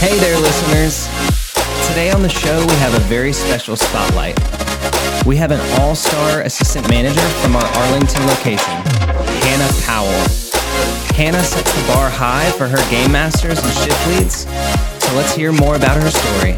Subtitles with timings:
[0.00, 1.06] Hey there, listeners.
[1.86, 4.34] Today on the show, we have a very special spotlight.
[5.26, 8.72] We have an all star assistant manager from our Arlington location,
[9.44, 10.08] Hannah Powell.
[11.14, 14.46] Hannah sets the bar high for her game masters and shift leads,
[15.04, 16.56] so let's hear more about her story.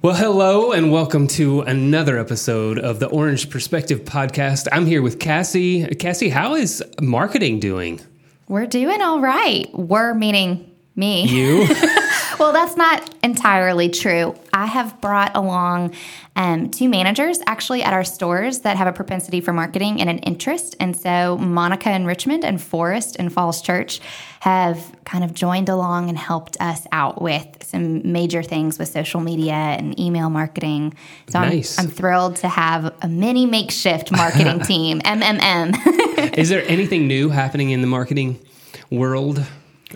[0.00, 4.68] Well, hello, and welcome to another episode of the Orange Perspective Podcast.
[4.72, 5.84] I'm here with Cassie.
[5.96, 8.00] Cassie, how is marketing doing?
[8.48, 9.68] We're doing all right.
[9.74, 11.26] We're meaning me.
[11.26, 11.66] You?
[12.38, 14.34] well, that's not entirely true.
[14.52, 15.94] I have brought along
[16.34, 20.18] um, two managers actually at our stores that have a propensity for marketing and an
[20.18, 20.76] interest.
[20.80, 24.00] And so Monica in Richmond and Forrest in Falls Church
[24.40, 29.20] have kind of joined along and helped us out with some major things with social
[29.20, 30.94] media and email marketing.
[31.28, 31.78] So Nice.
[31.78, 35.74] I'm, I'm thrilled to have a mini makeshift marketing team, MMM.
[36.38, 38.38] is there anything new happening in the marketing
[38.90, 39.44] world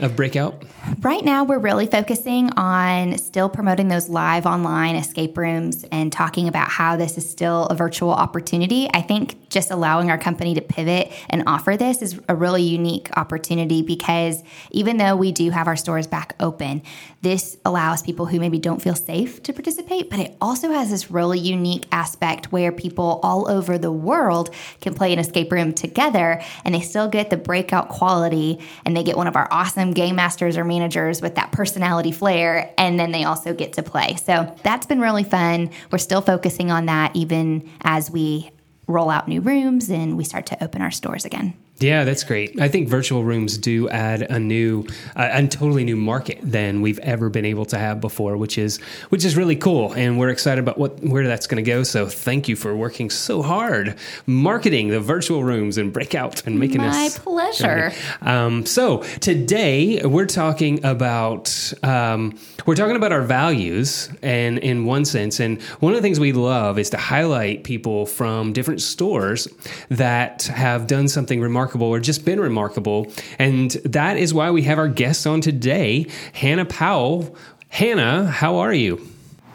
[0.01, 0.63] of Breakout?
[1.01, 6.49] Right now, we're really focusing on still promoting those live online escape rooms and talking
[6.49, 8.89] about how this is still a virtual opportunity.
[8.93, 13.11] I think just allowing our company to pivot and offer this is a really unique
[13.17, 16.83] opportunity because even though we do have our stores back open,
[17.23, 21.11] this allows people who maybe don't feel safe to participate, but it also has this
[21.11, 26.41] really unique aspect where people all over the world can play an escape room together
[26.65, 30.17] and they still get the breakout quality and they get one of our awesome game
[30.17, 34.17] masters or managers with that personality flair and then they also get to play.
[34.17, 35.71] So that's been really fun.
[35.91, 38.51] We're still focusing on that even as we
[38.87, 41.55] roll out new rooms and we start to open our stores again.
[41.81, 42.61] Yeah, that's great.
[42.61, 44.85] I think virtual rooms do add a new,
[45.17, 48.77] uh, a totally new market than we've ever been able to have before, which is
[49.09, 51.83] which is really cool, and we're excited about what where that's going to go.
[51.83, 56.83] So thank you for working so hard, marketing the virtual rooms and breakout and making
[56.83, 56.95] this.
[56.95, 57.93] My us pleasure.
[58.21, 65.07] Um, so today we're talking about um, we're talking about our values, and in one
[65.07, 69.49] sense, and one of the things we love is to highlight people from different stores
[69.89, 74.79] that have done something remarkable or just been remarkable, and that is why we have
[74.79, 77.37] our guest on today, Hannah Powell.
[77.69, 79.07] Hannah, how are you?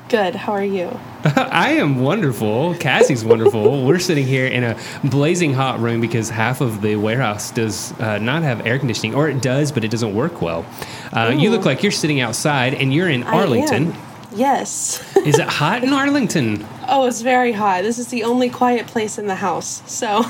[0.08, 0.36] Good.
[0.36, 1.00] How are you?
[1.26, 2.76] I am wonderful.
[2.76, 3.86] Cassie's wonderful.
[3.88, 8.20] We're sitting here in a blazing hot room because half of the warehouse does uh,
[8.20, 10.64] not have air conditioning, or it does, but it doesn't work well.
[11.12, 13.96] Uh, you look like you're sitting outside, and you're in I Arlington.
[14.36, 15.02] Yes.
[15.26, 16.66] Is it hot in Arlington?
[16.88, 17.82] oh, it's very hot.
[17.82, 19.82] This is the only quiet place in the house.
[19.92, 20.24] So,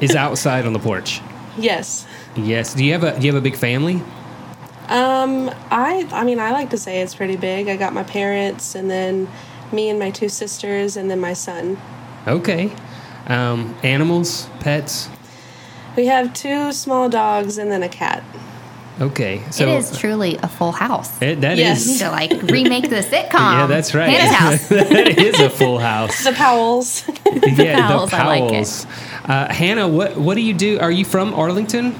[0.00, 1.20] Is outside on the porch?
[1.58, 2.06] yes.
[2.34, 2.72] Yes.
[2.74, 4.02] Do you have a Do you have a big family?
[4.88, 7.68] Um, I I mean, I like to say it's pretty big.
[7.68, 9.28] I got my parents and then
[9.70, 11.78] me and my two sisters and then my son.
[12.26, 12.72] Okay.
[13.26, 15.08] Um, animals, pets.
[15.96, 18.22] We have two small dogs and then a cat.
[19.00, 19.42] Okay.
[19.50, 21.20] So it is truly a full house.
[21.22, 21.82] it- that Yes.
[21.82, 23.32] Is- need to like remake the sitcom.
[23.40, 24.10] Yeah, that's right.
[24.10, 24.34] Hannah's
[24.68, 24.68] house.
[24.68, 26.24] that is a full house.
[26.24, 27.04] The Powells.
[27.56, 28.86] yeah, Powells, the I like it.
[29.24, 30.78] Uh, Hannah, what what do you do?
[30.80, 31.94] Are you from Arlington?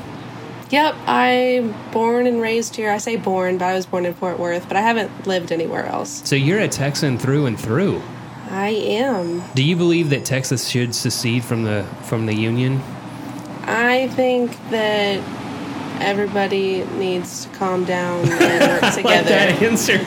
[0.72, 2.90] yep, I'm born and raised here.
[2.90, 5.84] I say born, but I was born in Fort Worth, but I haven't lived anywhere
[5.84, 6.22] else.
[6.24, 8.02] So you're a Texan through and through.
[8.50, 9.42] I am.
[9.54, 12.80] Do you believe that Texas should secede from the from the Union?
[13.64, 15.20] I think that
[16.02, 19.34] everybody needs to calm down and work together.
[19.64, 19.98] answer.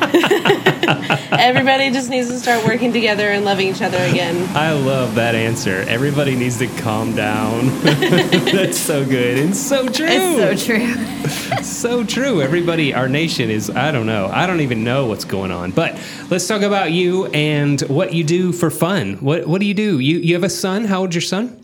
[1.38, 4.48] everybody just needs to start working together and loving each other again.
[4.56, 5.84] I love that answer.
[5.88, 7.66] Everybody needs to calm down.
[7.82, 10.06] That's so good and so true.
[10.08, 11.62] It's so true.
[11.62, 12.42] so true.
[12.42, 14.28] Everybody, our nation is, I don't know.
[14.32, 15.70] I don't even know what's going on.
[15.70, 15.98] But
[16.30, 19.14] let's talk about you and what you do for fun.
[19.16, 19.98] What What do you do?
[19.98, 20.84] You You have a son?
[20.84, 21.56] How old's your son?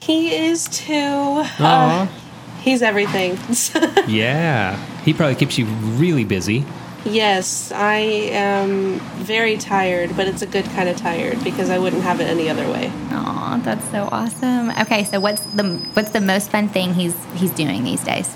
[0.00, 0.94] He is too.
[0.94, 2.02] Aw.
[2.02, 2.08] Uh,
[2.60, 3.38] he's everything.
[4.08, 4.76] Yeah.
[5.04, 6.64] He probably keeps you really busy.
[7.04, 7.96] yes, I
[8.32, 12.24] am very tired, but it's a good kind of tired because I wouldn't have it
[12.24, 12.90] any other way.
[13.12, 14.70] Aw, that's so awesome.
[14.82, 18.28] Okay, so what's the what's the most fun thing he's he's doing these days?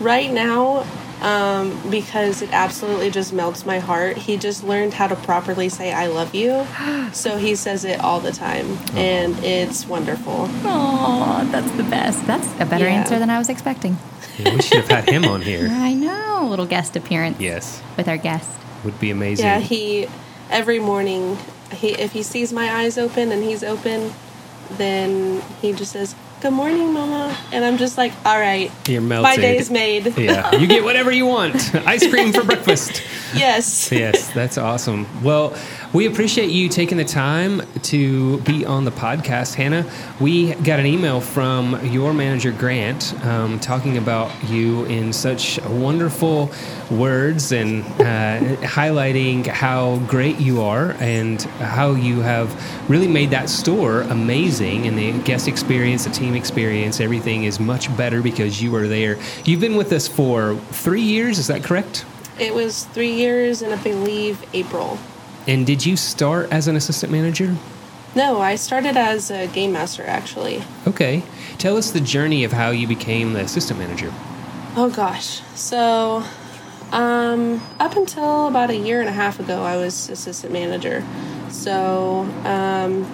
[0.00, 0.84] Right now,
[1.22, 5.92] um, because it absolutely just melts my heart, he just learned how to properly say
[5.92, 6.66] I love you.
[7.12, 10.46] So he says it all the time, and it's wonderful.
[10.64, 12.24] Oh, that's the best.
[12.24, 12.92] That's a better Yeah.
[13.00, 13.98] answer than I was expecting.
[14.38, 15.66] Yeah, we should have had him on here.
[15.72, 17.40] I know, a little guest appearance.
[17.40, 17.82] Yes.
[17.96, 18.48] with our guest.
[18.84, 19.44] Would be amazing.
[19.44, 20.06] Yeah, he
[20.50, 21.36] every morning
[21.72, 24.12] he if he sees my eyes open and he's open,
[24.70, 29.22] then he just says, "Good morning, Mama," and I'm just like, "All right, You're melted.
[29.22, 30.54] my day's made." yeah.
[30.54, 31.74] You get whatever you want.
[31.86, 33.02] Ice cream for breakfast.
[33.34, 33.90] yes.
[33.92, 35.06] yes, that's awesome.
[35.22, 35.54] Well,
[35.92, 39.84] we appreciate you taking the time to be on the podcast, Hannah.
[40.20, 46.52] We got an email from your manager, Grant, um, talking about you in such wonderful
[46.92, 53.48] words and uh, highlighting how great you are and how you have really made that
[53.48, 58.76] store amazing and the guest experience, the team experience, everything is much better because you
[58.76, 59.18] are there.
[59.44, 62.04] You've been with us for three years, is that correct?
[62.38, 64.96] It was three years and I believe April.
[65.46, 67.56] And did you start as an assistant manager?
[68.14, 70.62] No, I started as a game master actually.
[70.86, 71.22] Okay.
[71.58, 74.12] Tell us the journey of how you became the assistant manager.
[74.76, 75.42] Oh gosh.
[75.54, 76.24] So,
[76.92, 81.04] um, up until about a year and a half ago, I was assistant manager.
[81.50, 83.06] So, um,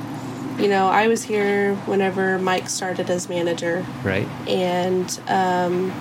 [0.59, 3.85] you know, I was here whenever Mike started as manager.
[4.03, 4.27] Right.
[4.49, 5.93] And um,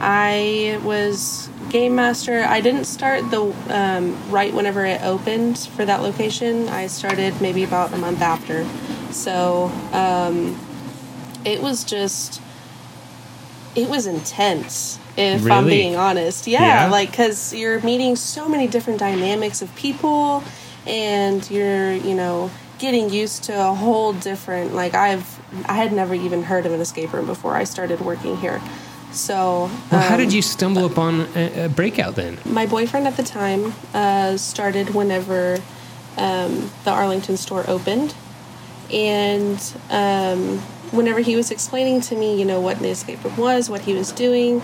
[0.00, 2.44] I was game master.
[2.44, 6.68] I didn't start the um, right whenever it opened for that location.
[6.68, 8.64] I started maybe about a month after.
[9.10, 10.56] So um,
[11.44, 12.40] it was just,
[13.74, 15.00] it was intense.
[15.16, 16.90] If I'm being honest, yeah, Yeah?
[16.90, 20.44] like because you're meeting so many different dynamics of people,
[20.86, 26.14] and you're you know getting used to a whole different like I've I had never
[26.14, 28.60] even heard of an escape room before I started working here.
[29.14, 32.38] So Well, how um, did you stumble upon a, a breakout then?
[32.44, 35.60] my boyfriend at the time uh, started whenever
[36.18, 38.14] um, the Arlington store opened,
[38.92, 39.58] and
[39.90, 40.58] um,
[40.90, 43.94] whenever he was explaining to me, you know, what the escape room was, what he
[43.94, 44.62] was doing,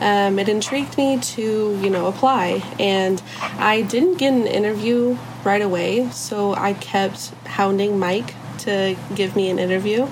[0.00, 2.62] um, it intrigued me to, you know, apply.
[2.78, 3.22] And
[3.58, 9.50] I didn't get an interview right away, so I kept hounding Mike to give me
[9.50, 10.06] an interview.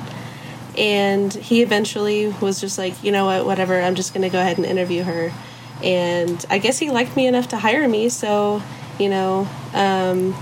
[0.79, 4.41] And he eventually was just like, you know what, whatever, I'm just going to go
[4.41, 5.33] ahead and interview her.
[5.83, 8.63] And I guess he liked me enough to hire me, so,
[8.99, 10.35] you know, um,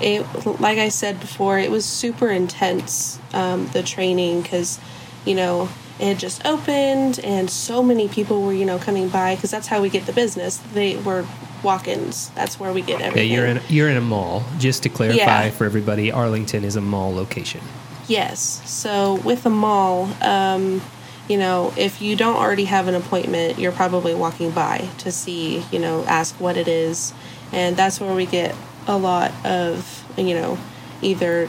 [0.00, 0.26] it
[0.60, 4.78] like I said before, it was super intense um, the training because
[5.24, 9.34] you know it had just opened and so many people were you know coming by
[9.34, 10.58] because that's how we get the business.
[10.74, 11.26] They were
[11.62, 12.28] walk-ins.
[12.34, 13.32] That's where we get Yeah, everything.
[13.32, 14.44] you're in you're in a mall.
[14.58, 15.50] Just to clarify Yeah.
[15.50, 17.62] for everybody, Arlington is a mall location.
[18.08, 18.62] Yes.
[18.70, 20.80] So with a mall, um,
[21.28, 25.64] you know, if you don't already have an appointment, you're probably walking by to see,
[25.72, 27.12] you know, ask what it is,
[27.52, 28.54] and that's where we get
[28.86, 30.56] a lot of, you know,
[31.02, 31.48] either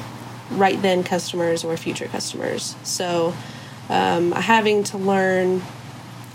[0.50, 2.76] right then customers or future customers.
[2.82, 3.36] So
[3.90, 5.62] um, having to learn,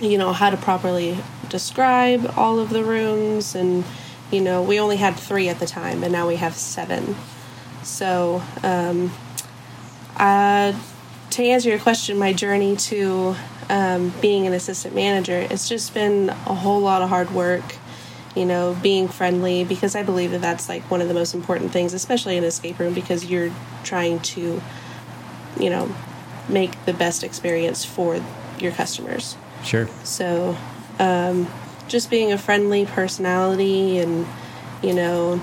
[0.00, 1.18] you know, how to properly
[1.48, 3.84] describe all of the rooms, and
[4.30, 7.16] you know, we only had three at the time, and now we have seven.
[7.82, 8.40] So.
[8.62, 9.10] Um,
[10.16, 10.72] uh,
[11.30, 13.34] to answer your question, my journey to
[13.68, 17.76] um, being an assistant manager, it's just been a whole lot of hard work.
[18.34, 21.70] You know, being friendly because I believe that that's like one of the most important
[21.70, 23.52] things, especially in escape room, because you're
[23.84, 24.62] trying to,
[25.60, 25.94] you know,
[26.48, 28.24] make the best experience for
[28.58, 29.36] your customers.
[29.64, 29.86] Sure.
[30.02, 30.56] So,
[30.98, 31.46] um,
[31.88, 34.26] just being a friendly personality and,
[34.82, 35.38] you know,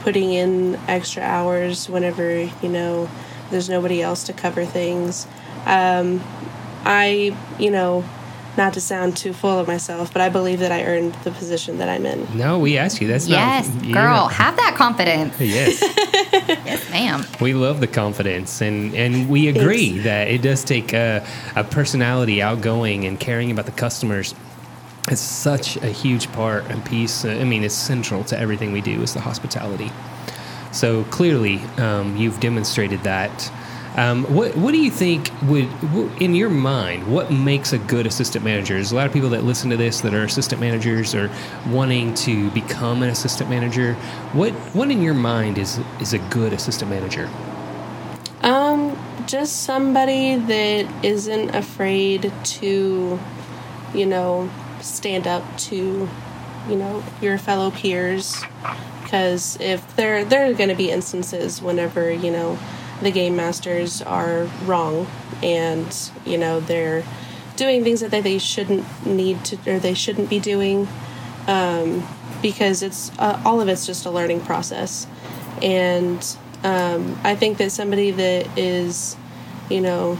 [0.00, 3.10] putting in extra hours whenever, you know,
[3.50, 5.26] there's nobody else to cover things.
[5.66, 6.22] Um,
[6.84, 8.04] I, you know,
[8.56, 11.78] not to sound too full of myself, but I believe that I earned the position
[11.78, 12.36] that I'm in.
[12.38, 13.08] No, we asked you.
[13.08, 15.40] That's Yes, not girl, not- have that confidence.
[15.40, 15.80] yes,
[16.64, 17.24] Yes, ma'am.
[17.40, 20.04] we love the confidence, and and we agree Thanks.
[20.04, 21.26] that it does take a,
[21.56, 24.34] a personality, outgoing, and caring about the customers.
[25.08, 27.24] It's such a huge part and piece.
[27.24, 29.90] uh, I mean, it's central to everything we do is the hospitality.
[30.74, 33.50] So clearly, um, you've demonstrated that.
[33.96, 35.68] Um, what What do you think would,
[36.20, 38.74] in your mind, what makes a good assistant manager?
[38.74, 41.30] There's a lot of people that listen to this that are assistant managers or
[41.68, 43.94] wanting to become an assistant manager.
[44.32, 47.30] What What in your mind is is a good assistant manager?
[48.42, 53.20] Um, just somebody that isn't afraid to,
[53.94, 54.50] you know,
[54.80, 56.08] stand up to,
[56.68, 58.42] you know, your fellow peers.
[59.02, 62.58] Because if there there are going to be instances whenever you know
[63.02, 65.06] the game masters are wrong
[65.42, 67.04] and you know they're
[67.56, 70.88] doing things that they, shouldn't need to or they shouldn't be doing
[71.46, 72.06] um,
[72.42, 75.06] because it's uh, all of it's just a learning process
[75.62, 79.16] and um, i think that somebody that is
[79.70, 80.18] you know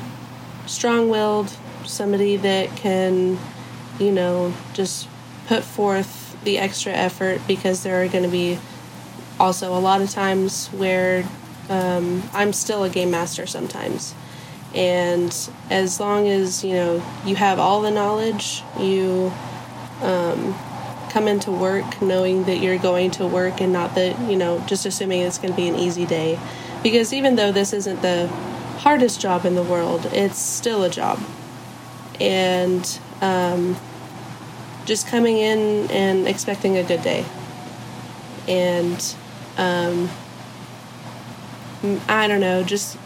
[0.67, 1.51] strong-willed
[1.85, 3.39] somebody that can
[3.99, 5.09] you know just
[5.47, 8.59] put forth the extra effort because there are going to be
[9.41, 11.25] also a lot of times where
[11.69, 14.15] um, i'm still a game master sometimes
[14.75, 19.33] and as long as you know you have all the knowledge you
[21.15, 24.85] come into work knowing that you're going to work and not that, you know, just
[24.85, 26.37] assuming it's going to be an easy day.
[26.83, 28.27] Because even though this isn't the
[28.79, 31.21] hardest job in the world, it's still a job.
[32.21, 33.77] And um,
[34.85, 37.25] just coming in and expecting a good day.
[38.47, 39.15] And
[39.57, 40.11] um,
[42.09, 42.99] I don't know, just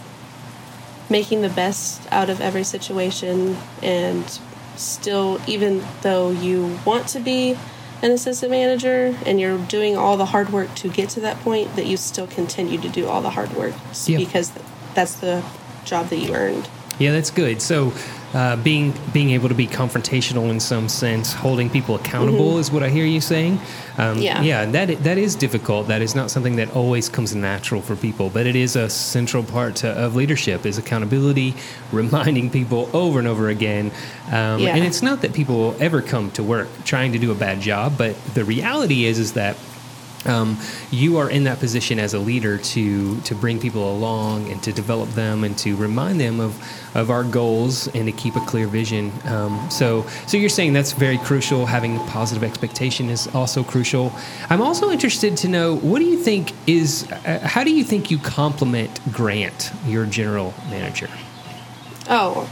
[1.11, 4.41] making the best out of every situation and
[4.77, 7.57] still even though you want to be
[8.03, 11.75] an assistant manager and you're doing all the hard work to get to that point
[11.77, 13.75] that you still continue to do all the hard work
[14.07, 14.19] Yeah.
[14.19, 14.53] because
[14.95, 15.43] that's the
[15.85, 17.63] job that you earned Yeah, that's good.
[17.63, 17.93] So,
[18.35, 22.83] uh, being being able to be confrontational in some sense, holding people accountable is what
[22.83, 23.59] I hear you saying.
[23.97, 24.43] Um, Yeah.
[24.43, 25.89] yeah, that that is difficult.
[25.89, 29.43] That is not something that always comes natural for people, but it is a central
[29.43, 31.55] part to, of leadership is accountability,
[31.93, 33.91] reminding people over and over again.
[34.31, 34.75] Um, Yeah.
[34.77, 37.61] And it's not that people will ever come to work trying to do a bad
[37.61, 39.57] job, but the reality is is that
[40.27, 40.59] um,
[40.91, 44.73] you are in that position as a leader to to bring people along and to
[44.73, 46.57] develop them and to remind them of
[46.97, 49.13] of our goals and to keep a clear vision.
[49.27, 51.67] Um, so so you're saying that's very crucial.
[51.67, 54.13] Having positive expectation is also crucial.
[54.51, 58.11] I'm also interested to know what do you think is uh, how do you think
[58.11, 61.09] you complement Grant, your general manager?
[62.11, 62.49] oh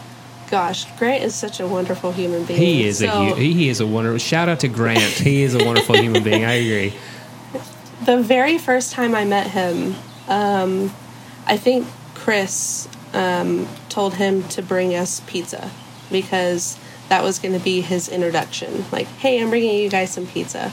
[0.50, 3.80] gosh grant is such a wonderful human being He is a So- hu- he is
[3.80, 4.18] a wonderful.
[4.18, 5.00] Shout out to Grant.
[5.02, 6.44] He is a wonderful human being.
[6.44, 6.94] I agree.
[8.06, 9.96] The very first time I met him,
[10.28, 10.94] um,
[11.44, 15.70] I think Chris um, told him to bring us pizza
[16.10, 18.84] because that was going to be his introduction.
[18.92, 20.72] Like, hey, I'm bringing you guys some pizza.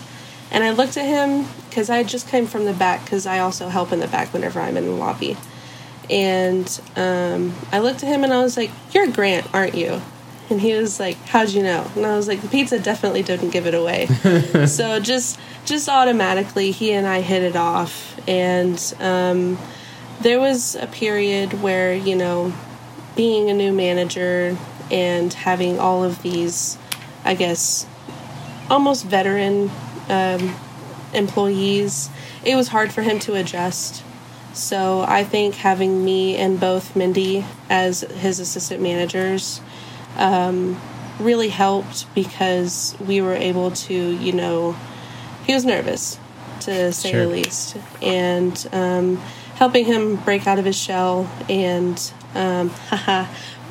[0.51, 3.67] And I looked at him because I just came from the back because I also
[3.67, 5.35] help in the back whenever I'm in the lobby.
[6.09, 10.01] And um, I looked at him and I was like, You're Grant, aren't you?
[10.50, 11.89] And he was like, How'd you know?
[11.95, 14.05] And I was like, The pizza definitely didn't give it away.
[14.67, 18.19] so just just automatically he and I hit it off.
[18.27, 19.57] And um,
[20.21, 22.53] there was a period where, you know,
[23.15, 24.57] being a new manager
[24.91, 26.77] and having all of these,
[27.23, 27.88] I guess,
[28.69, 29.71] almost veteran
[30.09, 30.55] um,
[31.13, 32.09] employees,
[32.43, 34.03] it was hard for him to adjust.
[34.53, 39.62] So I think having me and both Mindy as his assistant managers
[40.17, 40.79] um,
[41.20, 44.75] really helped because we were able to, you know,
[45.46, 46.20] he was nervous
[46.62, 47.22] to say Sure.
[47.25, 49.17] the least, and um,
[49.55, 53.25] helping him break out of his shell and um, haha,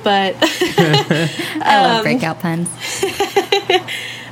[0.04, 2.68] but I Um, love breakout puns.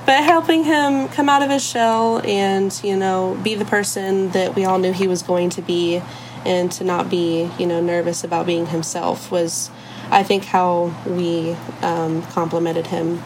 [0.07, 4.55] but helping him come out of his shell and you know be the person that
[4.55, 6.03] we all knew he was going to be
[6.45, 9.71] and to not be you know nervous about being himself was
[10.11, 13.23] i think how we um, complemented him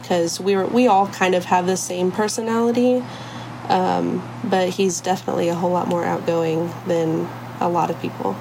[0.00, 3.02] because we were we all kind of have the same personality
[3.68, 7.28] um, but he's definitely a whole lot more outgoing than
[7.60, 8.36] a lot of people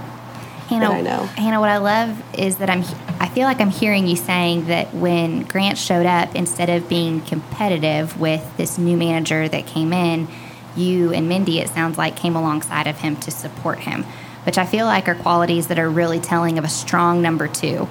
[0.72, 1.26] Hannah, I know.
[1.26, 2.84] Hannah, what I love is that I'm.
[3.20, 7.22] I feel like I'm hearing you saying that when Grant showed up, instead of being
[7.22, 10.30] competitive with this new manager that came in,
[10.76, 14.04] you and Mindy, it sounds like, came alongside of him to support him,
[14.46, 17.88] which I feel like are qualities that are really telling of a strong number two.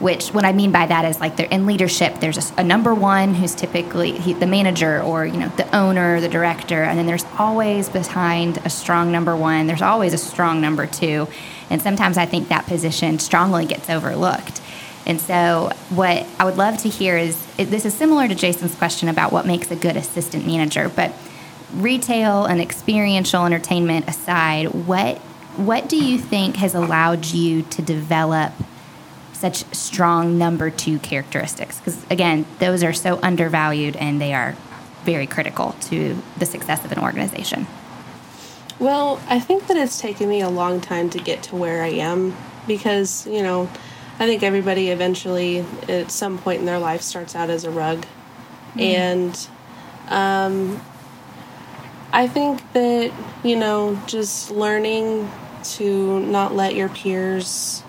[0.00, 2.20] Which, what I mean by that is like they're in leadership.
[2.20, 6.28] There's a number one who's typically he, the manager or you know the owner, the
[6.28, 9.66] director, and then there's always behind a strong number one.
[9.66, 11.26] There's always a strong number two,
[11.68, 14.60] and sometimes I think that position strongly gets overlooked.
[15.04, 19.08] And so, what I would love to hear is this is similar to Jason's question
[19.08, 21.12] about what makes a good assistant manager, but
[21.72, 25.18] retail and experiential entertainment aside, what
[25.58, 28.52] what do you think has allowed you to develop
[29.32, 31.78] such strong number two characteristics?
[31.78, 34.56] Because again, those are so undervalued and they are
[35.04, 37.66] very critical to the success of an organization.
[38.78, 41.88] Well, I think that it's taken me a long time to get to where I
[41.88, 42.36] am
[42.68, 43.68] because, you know,
[44.20, 48.06] I think everybody eventually at some point in their life starts out as a rug.
[48.76, 49.48] And
[50.08, 50.80] um,
[52.12, 53.12] I think that,
[53.44, 55.30] you know, just learning
[55.76, 57.82] to not let your peers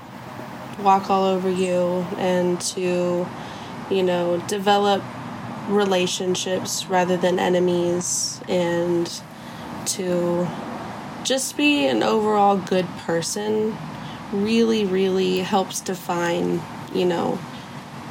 [0.79, 3.27] walk all over you and to,
[3.89, 5.01] you know, develop
[5.69, 9.21] relationships rather than enemies and
[9.85, 10.47] to
[11.23, 13.77] just be an overall good person
[14.31, 16.61] really really helps define
[16.93, 17.38] you know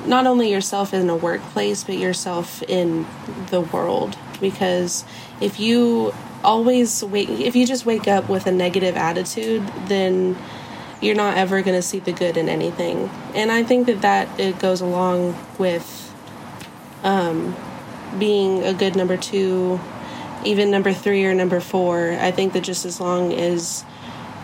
[0.06, 3.06] not only yourself in a workplace but yourself in
[3.50, 5.04] the world because
[5.40, 6.12] if you
[6.45, 10.37] always wake if you just wake up with a negative attitude then
[11.00, 14.28] you're not ever going to see the good in anything and i think that that
[14.38, 16.04] it goes along with
[17.02, 17.54] um,
[18.18, 19.80] being a good number two
[20.45, 22.12] even number three or number four.
[22.21, 23.85] I think that just as long as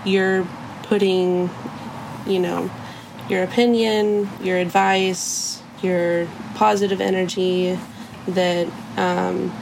[0.05, 0.47] you're
[0.85, 1.51] putting,
[2.27, 2.71] you know,
[3.29, 7.79] your opinion, your advice, your positive energy,
[8.29, 9.53] that, um,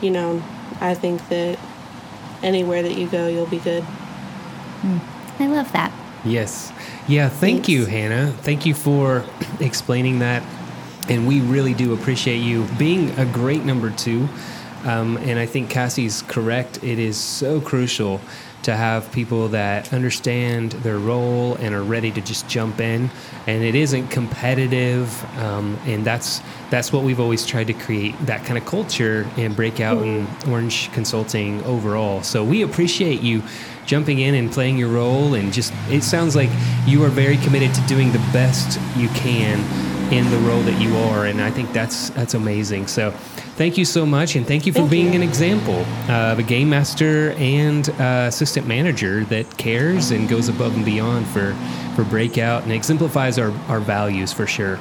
[0.00, 0.42] you know,
[0.80, 1.58] I think that
[2.42, 3.84] anywhere that you go, you'll be good.
[5.38, 5.92] I love that.
[6.24, 6.72] Yes.
[7.08, 7.28] Yeah.
[7.28, 8.32] Thank you, Hannah.
[8.32, 9.24] Thank you for
[9.60, 10.42] explaining that.
[11.08, 14.28] And we really do appreciate you being a great number two.
[14.84, 16.82] Um, and I think Cassie's correct.
[16.82, 18.20] It is so crucial
[18.62, 23.10] to have people that understand their role and are ready to just jump in.
[23.46, 25.24] And it isn't competitive.
[25.38, 26.40] Um, and that's
[26.70, 30.92] that's what we've always tried to create that kind of culture and breakout in Orange
[30.92, 32.22] Consulting overall.
[32.22, 33.42] So we appreciate you
[33.86, 36.50] jumping in and playing your role and just it sounds like
[36.86, 40.94] you are very committed to doing the best you can in the role that you
[40.96, 43.10] are and i think that's that's amazing so
[43.56, 45.20] thank you so much and thank you for Thank being you.
[45.20, 50.74] an example of a game master and uh, assistant manager that cares and goes above
[50.74, 51.54] and beyond for
[51.94, 54.78] for breakout and exemplifies our, our values for sure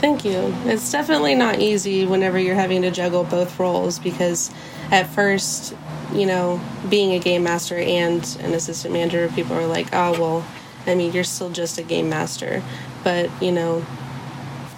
[0.00, 0.54] Thank you.
[0.64, 4.48] It's definitely not easy whenever you're having to juggle both roles because
[4.92, 5.74] at first,
[6.12, 10.46] you know, being a game master and an assistant manager, people are like, oh, well,
[10.86, 12.62] I mean, you're still just a game master.
[13.02, 13.84] But, you know,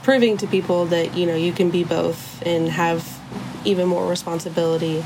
[0.03, 3.19] proving to people that, you know, you can be both and have
[3.65, 5.05] even more responsibility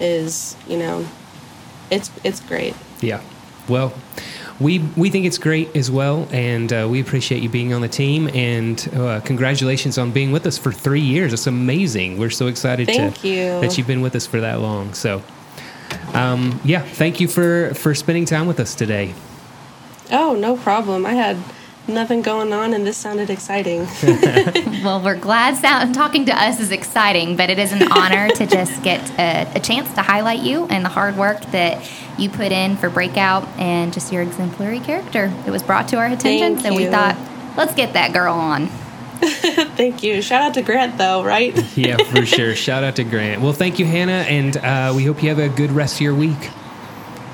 [0.00, 1.06] is, you know,
[1.90, 2.74] it's it's great.
[3.00, 3.22] Yeah.
[3.68, 3.94] Well,
[4.60, 7.88] we we think it's great as well, and uh, we appreciate you being on the
[7.88, 8.28] team.
[8.34, 11.32] And uh, congratulations on being with us for three years.
[11.32, 12.18] It's amazing.
[12.18, 13.60] We're so excited Thank to, you.
[13.60, 14.94] that you've been with us for that long.
[14.94, 15.22] So,
[16.12, 19.14] um, yeah, thank you for for spending time with us today.
[20.10, 21.06] Oh, no problem.
[21.06, 21.38] I had
[21.86, 23.86] nothing going on and this sounded exciting.
[24.84, 28.46] Well, we're glad sound, talking to us is exciting, but it is an honor to
[28.46, 32.52] just get a, a chance to highlight you and the hard work that you put
[32.52, 35.32] in for Breakout and just your exemplary character.
[35.46, 37.16] It was brought to our attention, Thank so we thought,
[37.56, 38.66] let's get that girl on.
[39.24, 40.20] Thank you.
[40.20, 41.54] Shout out to Grant though, right?
[41.76, 42.54] Yeah, for sure.
[42.54, 43.40] Shout out to Grant.
[43.40, 46.14] Well, thank you, Hannah, and uh, we hope you have a good rest of your
[46.14, 46.50] week.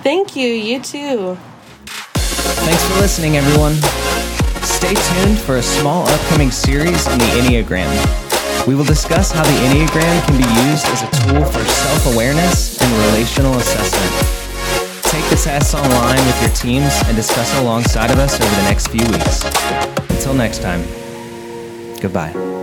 [0.05, 0.47] Thank you.
[0.47, 1.37] You too.
[2.15, 4.20] Thanks for listening, everyone.
[4.81, 8.67] Stay tuned for a small upcoming series on the Enneagram.
[8.67, 12.81] We will discuss how the Enneagram can be used as a tool for self awareness
[12.81, 15.03] and relational assessment.
[15.03, 18.89] Take the tests online with your teams and discuss alongside of us over the next
[18.89, 19.45] few weeks.
[20.09, 20.81] Until next time,
[22.01, 22.60] goodbye.